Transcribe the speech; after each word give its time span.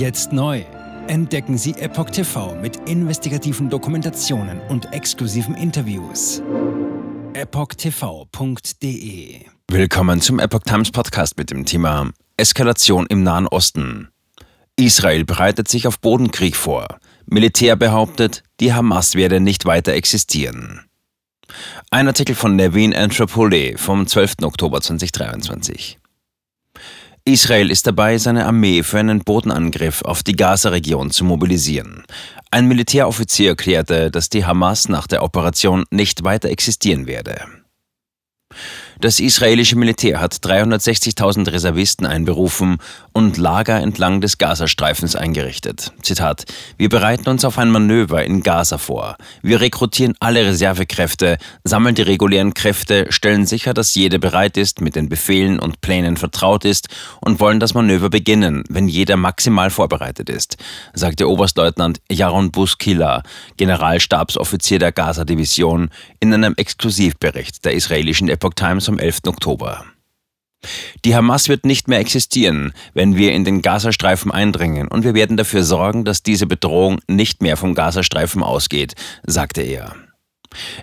Jetzt 0.00 0.32
neu. 0.32 0.64
Entdecken 1.08 1.58
Sie 1.58 1.72
Epoch 1.72 2.08
TV 2.08 2.54
mit 2.54 2.88
investigativen 2.88 3.68
Dokumentationen 3.68 4.58
und 4.70 4.94
exklusiven 4.94 5.54
Interviews. 5.54 6.40
EpochTV.de 7.34 8.64
Willkommen 9.70 10.22
zum 10.22 10.38
Epoch 10.38 10.62
Times 10.62 10.90
Podcast 10.90 11.36
mit 11.36 11.50
dem 11.50 11.66
Thema 11.66 12.10
Eskalation 12.38 13.04
im 13.08 13.22
Nahen 13.22 13.46
Osten. 13.46 14.08
Israel 14.76 15.26
bereitet 15.26 15.68
sich 15.68 15.86
auf 15.86 16.00
Bodenkrieg 16.00 16.56
vor. 16.56 16.98
Militär 17.26 17.76
behauptet, 17.76 18.42
die 18.60 18.72
Hamas 18.72 19.16
werde 19.16 19.38
nicht 19.38 19.66
weiter 19.66 19.92
existieren. 19.92 20.80
Ein 21.90 22.06
Artikel 22.06 22.34
von 22.34 22.56
Nevin 22.56 22.94
Anthropole 22.96 23.76
vom 23.76 24.06
12. 24.06 24.36
Oktober 24.44 24.80
2023. 24.80 26.00
Israel 27.24 27.70
ist 27.70 27.86
dabei, 27.86 28.18
seine 28.18 28.46
Armee 28.46 28.82
für 28.82 28.98
einen 28.98 29.20
Bodenangriff 29.20 30.02
auf 30.02 30.22
die 30.22 30.36
Gaza-Region 30.36 31.10
zu 31.10 31.24
mobilisieren. 31.24 32.04
Ein 32.50 32.66
Militäroffizier 32.66 33.50
erklärte, 33.50 34.10
dass 34.10 34.28
die 34.28 34.44
Hamas 34.44 34.88
nach 34.88 35.06
der 35.06 35.22
Operation 35.22 35.84
nicht 35.90 36.24
weiter 36.24 36.48
existieren 36.48 37.06
werde. 37.06 37.59
Das 39.00 39.18
israelische 39.18 39.76
Militär 39.76 40.20
hat 40.20 40.34
360.000 40.34 41.50
Reservisten 41.50 42.04
einberufen 42.04 42.76
und 43.14 43.38
Lager 43.38 43.80
entlang 43.80 44.20
des 44.20 44.36
Gazastreifens 44.36 45.16
eingerichtet. 45.16 45.90
Zitat: 46.02 46.44
Wir 46.76 46.90
bereiten 46.90 47.30
uns 47.30 47.46
auf 47.46 47.56
ein 47.56 47.70
Manöver 47.70 48.22
in 48.22 48.42
Gaza 48.42 48.76
vor. 48.76 49.16
Wir 49.40 49.62
rekrutieren 49.62 50.16
alle 50.20 50.44
Reservekräfte, 50.44 51.38
sammeln 51.64 51.94
die 51.94 52.02
regulären 52.02 52.52
Kräfte, 52.52 53.06
stellen 53.08 53.46
sicher, 53.46 53.72
dass 53.72 53.94
jeder 53.94 54.18
bereit 54.18 54.58
ist, 54.58 54.82
mit 54.82 54.96
den 54.96 55.08
Befehlen 55.08 55.60
und 55.60 55.80
Plänen 55.80 56.18
vertraut 56.18 56.66
ist 56.66 56.88
und 57.22 57.40
wollen 57.40 57.58
das 57.58 57.72
Manöver 57.72 58.10
beginnen, 58.10 58.64
wenn 58.68 58.86
jeder 58.86 59.16
maximal 59.16 59.70
vorbereitet 59.70 60.28
ist, 60.28 60.58
sagte 60.92 61.26
Oberstleutnant 61.26 62.02
Jaron 62.10 62.50
Buskila, 62.50 63.22
Generalstabsoffizier 63.56 64.78
der 64.78 64.92
Gaza-Division, 64.92 65.88
in 66.20 66.34
einem 66.34 66.52
Exklusivbericht 66.58 67.64
der 67.64 67.72
israelischen 67.72 68.28
Epoch 68.28 68.52
Times 68.54 68.89
vom 68.90 68.98
11. 68.98 69.20
Oktober. 69.28 69.84
Die 71.04 71.14
Hamas 71.14 71.48
wird 71.48 71.64
nicht 71.64 71.86
mehr 71.86 72.00
existieren, 72.00 72.72
wenn 72.92 73.16
wir 73.16 73.32
in 73.32 73.44
den 73.44 73.62
Gazastreifen 73.62 74.32
eindringen, 74.32 74.88
und 74.88 75.04
wir 75.04 75.14
werden 75.14 75.36
dafür 75.36 75.62
sorgen, 75.62 76.04
dass 76.04 76.24
diese 76.24 76.48
Bedrohung 76.48 77.00
nicht 77.06 77.40
mehr 77.40 77.56
vom 77.56 77.76
Gazastreifen 77.76 78.42
ausgeht, 78.42 78.94
sagte 79.24 79.62
er. 79.62 79.94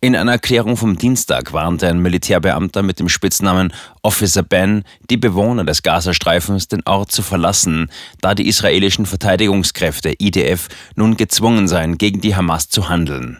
In 0.00 0.16
einer 0.16 0.32
Erklärung 0.32 0.76
vom 0.76 0.98
Dienstag 0.98 1.52
warnte 1.52 1.86
ein 1.86 2.02
Militärbeamter 2.02 2.82
mit 2.82 2.98
dem 2.98 3.08
Spitznamen 3.08 3.72
Officer 4.02 4.42
Ben 4.42 4.82
die 5.08 5.16
Bewohner 5.16 5.62
des 5.62 5.84
Gazastreifens, 5.84 6.66
den 6.66 6.82
Ort 6.84 7.12
zu 7.12 7.22
verlassen, 7.22 7.88
da 8.20 8.34
die 8.34 8.48
israelischen 8.48 9.06
Verteidigungskräfte 9.06 10.14
IDF 10.18 10.66
nun 10.96 11.16
gezwungen 11.16 11.68
seien, 11.68 11.98
gegen 11.98 12.20
die 12.20 12.34
Hamas 12.34 12.68
zu 12.68 12.88
handeln. 12.88 13.38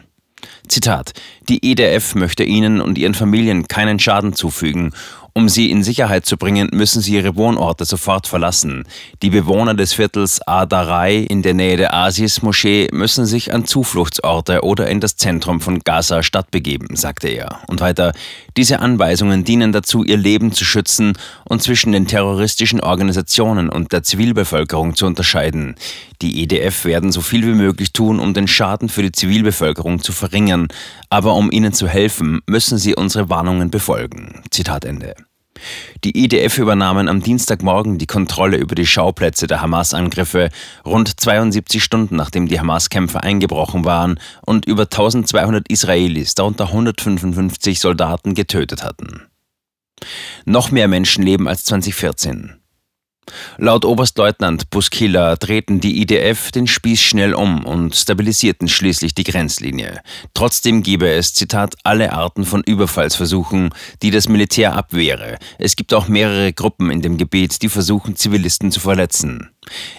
Zitat: 0.73 1.13
Die 1.49 1.71
EDF 1.71 2.15
möchte 2.15 2.43
Ihnen 2.43 2.81
und 2.81 2.97
Ihren 2.97 3.13
Familien 3.13 3.67
keinen 3.67 3.99
Schaden 3.99 4.33
zufügen 4.33 4.91
um 5.35 5.49
sie 5.49 5.71
in 5.71 5.83
Sicherheit 5.83 6.25
zu 6.25 6.37
bringen, 6.37 6.69
müssen 6.71 7.01
sie 7.01 7.15
ihre 7.15 7.35
Wohnorte 7.35 7.85
sofort 7.85 8.27
verlassen. 8.27 8.83
Die 9.23 9.31
Bewohner 9.31 9.73
des 9.73 9.93
Viertels 9.93 10.41
Adarei 10.45 11.17
in 11.17 11.41
der 11.41 11.55
Nähe 11.55 11.75
der 11.75 11.93
Asis-Moschee 11.93 12.89
müssen 12.91 13.25
sich 13.25 13.51
an 13.51 13.65
Zufluchtsorte 13.65 14.61
oder 14.63 14.87
in 14.89 14.99
das 14.99 15.15
Zentrum 15.15 15.59
von 15.59 15.79
Gaza 15.79 16.21
Stadt 16.21 16.51
begeben, 16.51 16.95
sagte 16.95 17.29
er. 17.29 17.61
Und 17.67 17.81
weiter, 17.81 18.13
diese 18.57 18.79
Anweisungen 18.79 19.43
dienen 19.43 19.71
dazu, 19.71 20.03
ihr 20.03 20.17
Leben 20.17 20.51
zu 20.51 20.65
schützen 20.65 21.13
und 21.45 21.63
zwischen 21.63 21.91
den 21.93 22.05
terroristischen 22.05 22.79
Organisationen 22.79 23.69
und 23.69 23.91
der 23.91 24.03
Zivilbevölkerung 24.03 24.95
zu 24.95 25.07
unterscheiden. 25.07 25.75
Die 26.21 26.43
EDF 26.43 26.85
werden 26.85 27.11
so 27.11 27.21
viel 27.21 27.45
wie 27.45 27.55
möglich 27.55 27.91
tun, 27.91 28.19
um 28.19 28.33
den 28.33 28.47
Schaden 28.47 28.87
für 28.87 29.01
die 29.01 29.11
Zivilbevölkerung 29.11 30.01
zu 30.01 30.11
verringern, 30.11 30.67
aber 31.09 31.33
um 31.33 31.51
ihnen 31.51 31.73
zu 31.73 31.87
helfen, 31.87 32.41
müssen 32.45 32.77
sie 32.77 32.95
unsere 32.95 33.29
Warnungen 33.29 33.71
befolgen. 33.71 34.43
Zitat 34.51 34.85
Ende. 34.85 35.15
Die 36.03 36.23
IDF 36.23 36.57
übernahmen 36.57 37.07
am 37.07 37.21
Dienstagmorgen 37.21 37.97
die 37.97 38.07
Kontrolle 38.07 38.57
über 38.57 38.75
die 38.75 38.85
Schauplätze 38.85 39.47
der 39.47 39.61
Hamas-Angriffe, 39.61 40.49
rund 40.85 41.19
72 41.19 41.83
Stunden 41.83 42.15
nachdem 42.15 42.47
die 42.47 42.59
Hamas-Kämpfer 42.59 43.23
eingebrochen 43.23 43.85
waren 43.85 44.19
und 44.45 44.65
über 44.65 44.83
1200 44.83 45.67
Israelis, 45.69 46.35
darunter 46.35 46.67
155 46.67 47.79
Soldaten, 47.79 48.33
getötet 48.33 48.83
hatten. 48.83 49.23
Noch 50.45 50.71
mehr 50.71 50.87
Menschen 50.87 51.23
leben 51.23 51.47
als 51.47 51.65
2014. 51.65 52.62
Laut 53.57 53.85
Oberstleutnant 53.85 54.69
Buskila 54.69 55.35
drehten 55.35 55.79
die 55.79 56.01
IDF 56.01 56.51
den 56.51 56.67
Spieß 56.67 57.01
schnell 57.01 57.33
um 57.33 57.65
und 57.65 57.95
stabilisierten 57.95 58.67
schließlich 58.67 59.15
die 59.15 59.23
Grenzlinie. 59.23 60.01
Trotzdem 60.33 60.83
gebe 60.83 61.09
es, 61.09 61.33
Zitat, 61.33 61.75
alle 61.83 62.13
Arten 62.13 62.45
von 62.45 62.63
Überfallsversuchen, 62.63 63.69
die 64.01 64.11
das 64.11 64.27
Militär 64.27 64.73
abwehre. 64.73 65.37
Es 65.57 65.75
gibt 65.75 65.93
auch 65.93 66.07
mehrere 66.07 66.53
Gruppen 66.53 66.89
in 66.89 67.01
dem 67.01 67.17
Gebiet, 67.17 67.61
die 67.61 67.69
versuchen, 67.69 68.15
Zivilisten 68.15 68.71
zu 68.71 68.79
verletzen. 68.79 69.52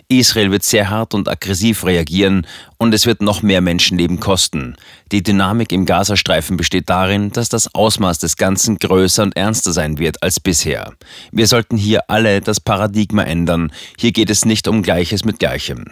Israel 0.09 0.51
wird 0.51 0.63
sehr 0.63 0.91
hart 0.91 1.15
und 1.15 1.29
aggressiv 1.29 1.85
reagieren 1.85 2.47
und 2.79 2.95
es 2.95 3.07
wird 3.07 3.23
noch 3.23 3.43
mehr 3.43 3.61
Menschenleben 3.61 4.21
kosten. 4.21 4.77
Die 5.13 5.23
Dynamik 5.23 5.73
im 5.73 5.87
Gazastreifen 5.87 6.57
besteht 6.57 6.89
darin, 6.91 7.31
dass 7.31 7.49
das 7.49 7.75
Ausmaß 7.75 8.19
des 8.19 8.37
Ganzen 8.37 8.79
größer 8.79 9.23
und 9.23 9.37
ernster 9.37 9.73
sein 9.73 9.99
wird 9.99 10.23
als 10.23 10.41
bisher. 10.41 10.93
Wir 11.33 11.47
sollten 11.47 11.77
hier 11.77 12.09
alle 12.09 12.41
das 12.41 12.61
Paradigma 12.61 13.23
ändern. 13.23 13.73
Hier 13.99 14.13
geht 14.13 14.31
es 14.31 14.45
nicht 14.45 14.69
um 14.69 14.83
Gleiches 14.83 15.25
mit 15.25 15.39
Gleichem. 15.39 15.85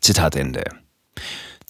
Zitat 0.00 0.36
Ende. 0.36 0.64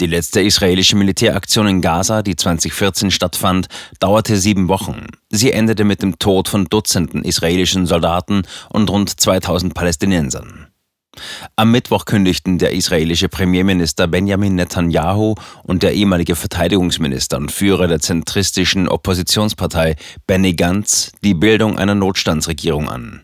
Die 0.00 0.06
letzte 0.06 0.41
israelische 0.41 0.97
Militäraktion 0.97 1.66
in 1.66 1.82
Gaza, 1.82 2.22
die 2.22 2.34
2014 2.34 3.10
stattfand, 3.10 3.66
dauerte 3.99 4.38
sieben 4.38 4.69
Wochen. 4.69 5.09
Sie 5.28 5.53
endete 5.53 5.84
mit 5.84 6.00
dem 6.00 6.19
Tod 6.19 6.49
von 6.49 6.65
Dutzenden 6.65 7.22
israelischen 7.22 7.84
Soldaten 7.84 8.44
und 8.70 8.88
rund 8.88 9.20
2000 9.20 9.75
Palästinensern. 9.75 10.69
Am 11.56 11.72
Mittwoch 11.72 12.04
kündigten 12.04 12.59
der 12.59 12.72
israelische 12.72 13.28
Premierminister 13.28 14.06
Benjamin 14.06 14.54
Netanyahu 14.54 15.34
und 15.65 15.82
der 15.82 15.93
ehemalige 15.93 16.37
Verteidigungsminister 16.37 17.37
und 17.37 17.50
Führer 17.50 17.88
der 17.88 18.00
zentristischen 18.00 18.88
Oppositionspartei 18.88 19.97
Benny 20.26 20.54
Gantz 20.54 21.12
die 21.22 21.34
Bildung 21.34 21.78
einer 21.78 21.94
Notstandsregierung 21.94 22.88
an. 22.88 23.22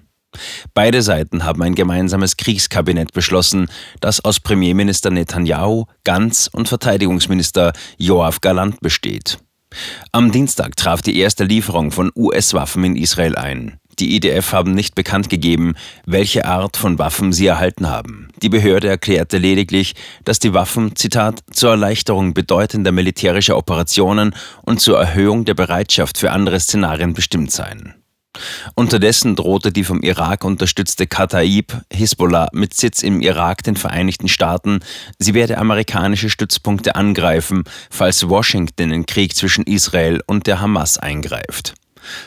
Beide 0.75 1.01
Seiten 1.01 1.45
haben 1.45 1.63
ein 1.63 1.75
gemeinsames 1.75 2.37
Kriegskabinett 2.37 3.13
beschlossen, 3.13 3.69
das 4.01 4.23
aus 4.23 4.41
Premierminister 4.41 5.11
Netanyahu, 5.11 5.87
Gantz 6.05 6.51
und 6.53 6.69
Verteidigungsminister 6.69 7.73
Joachim 7.97 8.41
Galant 8.43 8.81
besteht. 8.81 9.39
Am 10.13 10.33
Dienstag 10.33 10.77
traf 10.77 11.03
die 11.03 11.19
erste 11.19 11.45
Lieferung 11.45 11.91
von 11.91 12.11
US-Waffen 12.15 12.85
in 12.85 12.97
Israel 12.97 13.37
ein. 13.37 13.79
Die 13.99 14.15
IDF 14.17 14.53
haben 14.53 14.73
nicht 14.73 14.95
bekannt 14.95 15.31
gegeben, 15.31 15.75
welche 16.05 16.45
Art 16.45 16.77
von 16.77 16.99
Waffen 16.99 17.33
sie 17.33 17.47
erhalten 17.47 17.89
haben. 17.89 18.29
Die 18.43 18.51
Behörde 18.51 18.89
erklärte 18.89 19.39
lediglich, 19.39 19.95
dass 20.25 20.39
die 20.39 20.53
Waffen, 20.53 20.97
Zitat, 20.97 21.43
zur 21.51 21.71
Erleichterung 21.71 22.35
bedeutender 22.35 22.93
militärischer 22.93 23.57
Operationen 23.57 24.35
und 24.63 24.81
zur 24.81 25.01
Erhöhung 25.01 25.47
der 25.47 25.55
Bereitschaft 25.55 26.19
für 26.19 26.31
andere 26.31 26.61
Szenarien 26.61 27.15
bestimmt 27.15 27.53
seien. 27.53 27.95
Unterdessen 28.75 29.35
drohte 29.35 29.73
die 29.73 29.85
vom 29.85 30.03
Irak 30.03 30.45
unterstützte 30.45 31.07
Kataib 31.07 31.81
Hisbollah 31.91 32.49
mit 32.53 32.75
Sitz 32.75 33.03
im 33.03 33.23
Irak 33.23 33.63
den 33.63 33.77
Vereinigten 33.77 34.29
Staaten, 34.29 34.81
sie 35.19 35.33
werde 35.33 35.57
amerikanische 35.57 36.29
Stützpunkte 36.29 36.97
angreifen, 36.97 37.65
falls 37.91 38.29
Washington 38.29 38.83
in 38.83 38.91
den 38.91 39.07
Krieg 39.07 39.35
zwischen 39.35 39.65
Israel 39.65 40.21
und 40.27 40.47
der 40.47 40.61
Hamas 40.61 40.99
eingreift. 40.99 41.75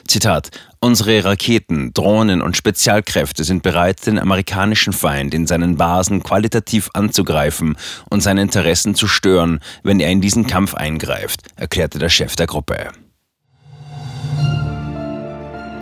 Zitat 0.08 0.50
Unsere 0.82 1.26
Raketen, 1.26 1.92
Drohnen 1.94 2.42
und 2.42 2.56
Spezialkräfte 2.56 3.44
sind 3.44 3.64
bereit, 3.64 4.06
den 4.06 4.18
amerikanischen 4.18 4.94
Feind 4.94 5.34
in 5.34 5.46
seinen 5.46 5.76
Basen 5.76 6.24
qualitativ 6.24 6.90
anzugreifen 6.94 7.76
und 8.10 8.22
seine 8.22 8.42
Interessen 8.42 8.96
zu 8.96 9.08
stören, 9.08 9.60
wenn 9.84 10.00
er 10.00 10.10
in 10.10 10.22
diesen 10.22 10.48
Kampf 10.48 10.74
eingreift, 10.74 11.48
erklärte 11.58 12.00
der 12.00 12.10
Chef 12.10 12.36
der 12.38 12.48
Gruppe. 12.48 12.92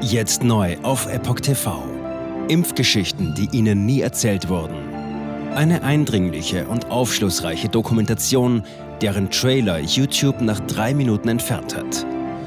Jetzt 0.01 0.44
neu 0.44 0.77
auf 0.83 1.06
Epoch 1.12 1.39
TV. 1.42 1.83
Impfgeschichten, 2.48 3.36
die 3.36 3.50
Ihnen 3.51 3.86
nie 3.86 4.01
erzählt 4.01 4.48
wurden. 4.48 4.75
Eine 5.54 5.83
eindringliche 5.83 6.66
und 6.68 6.89
aufschlussreiche 6.92 7.68
Dokumentation, 7.68 8.63
deren 9.01 9.30
Trailer 9.31 9.80
YouTube 9.80 10.42
nach 10.42 10.60
drei 10.62 10.94
Minuten 10.94 11.30
entfernt 11.30 11.75
hat. 11.75 12.06